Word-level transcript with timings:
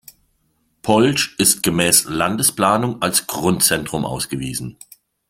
Polch 0.81 1.35
ist 1.37 1.61
gemäß 1.61 2.05
Landesplanung 2.05 3.03
als 3.03 3.27
Grundzentrum 3.27 4.03
ausgewiesen. 4.03 4.77